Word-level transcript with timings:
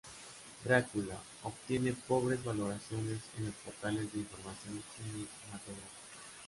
Drácula" 0.65 1.15
obtiene 1.43 1.93
pobres 1.93 2.43
valoraciones 2.43 3.19
en 3.37 3.45
los 3.45 3.53
portales 3.63 4.11
de 4.11 4.17
información 4.17 4.81
cinematográfica. 4.97 5.85